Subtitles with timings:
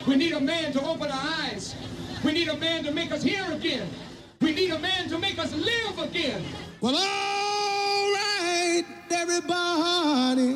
[0.00, 0.18] coming.
[0.18, 1.74] We need a man to open our eyes.
[2.24, 3.88] We need a man to make us hear again.
[4.40, 6.42] We need a man to make us live again.
[6.80, 10.54] Well, all right, everybody.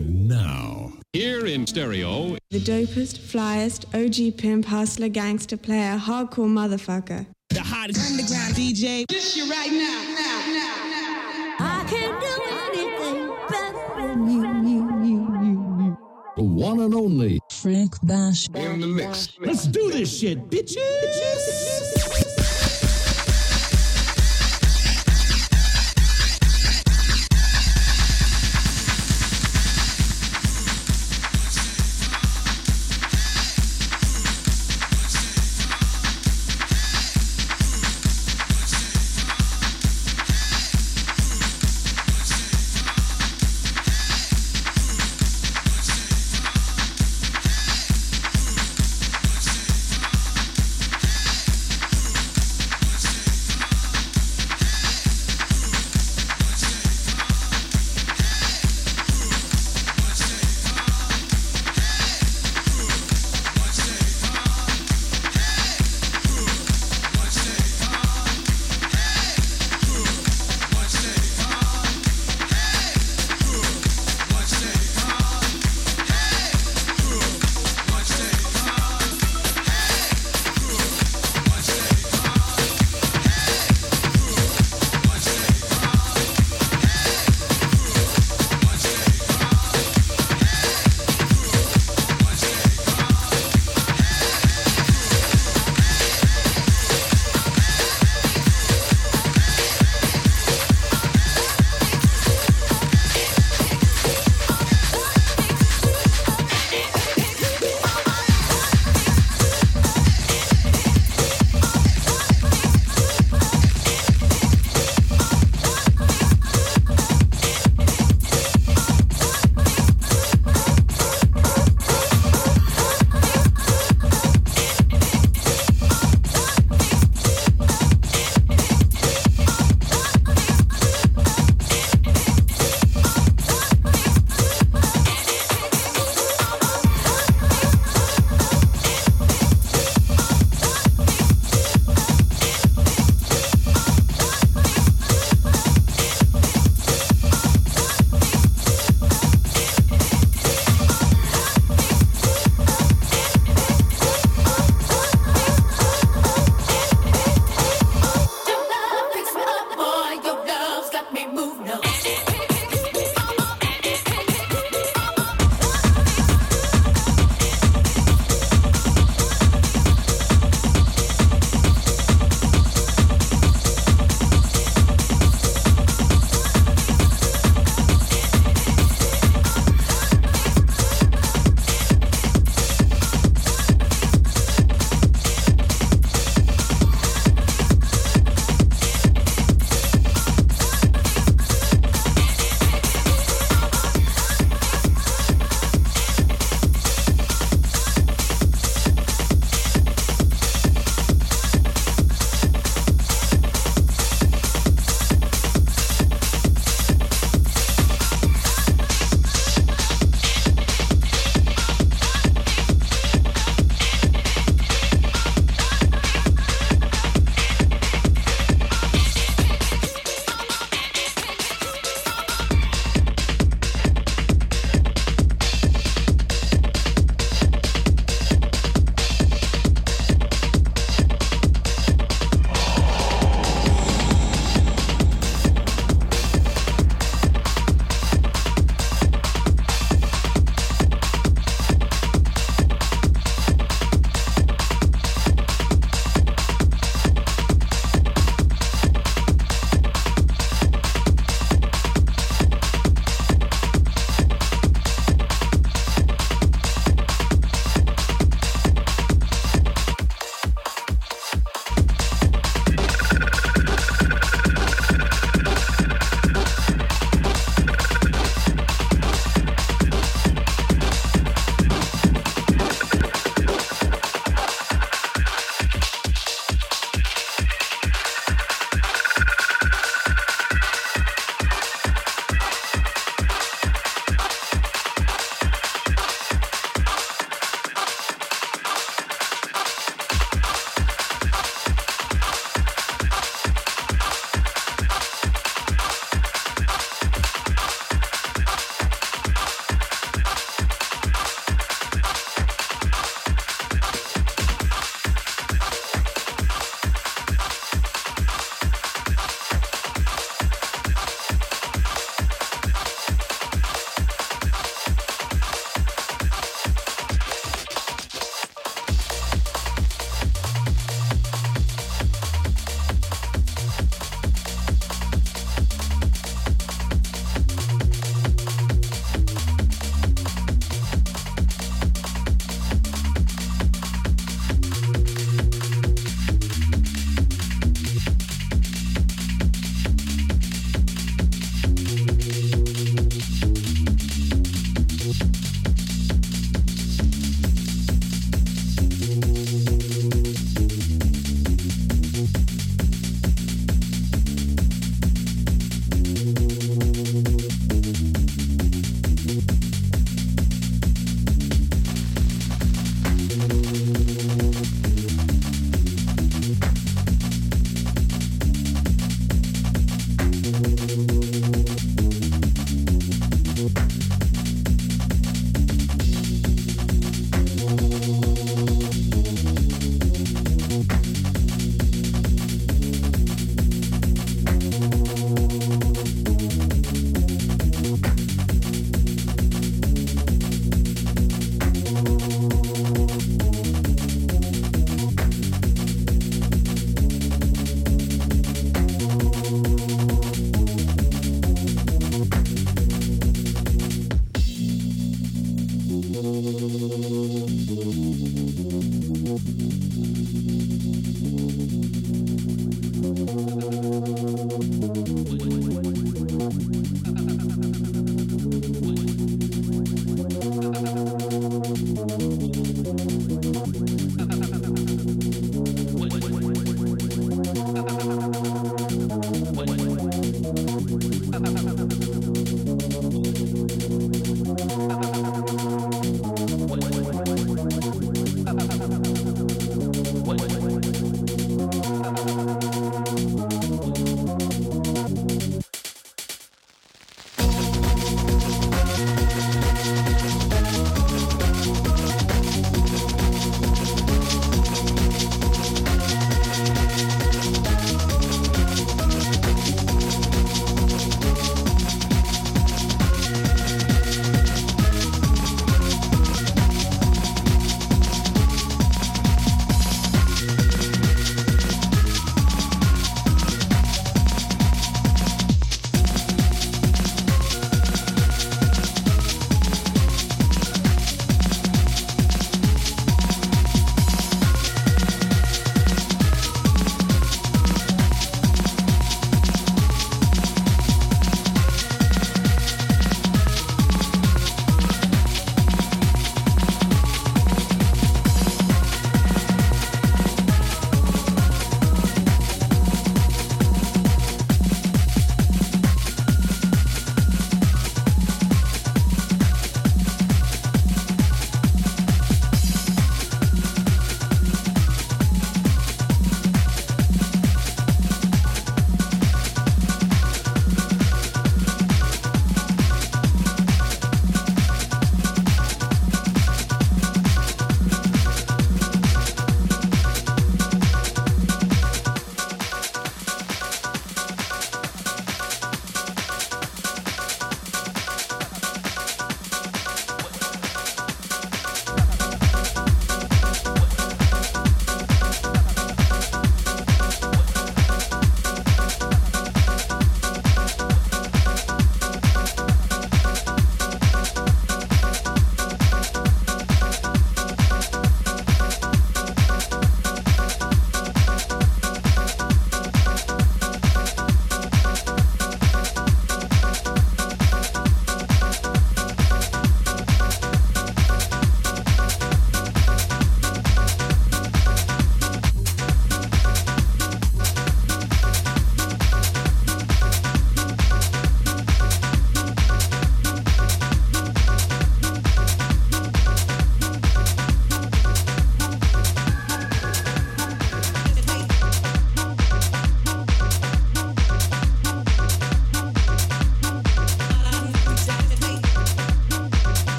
[0.00, 7.26] Now, Here in stereo, The dopest, flyest, OG pimp, hustler, gangster, player, hardcore motherfucker.
[7.50, 9.06] The hottest underground DJ.
[9.08, 10.87] This you right now, now, now,
[16.38, 18.46] the one and only Frank Bash.
[18.54, 19.36] in the mix.
[19.40, 20.76] Let's do this shit, bitches.
[20.76, 21.97] Well,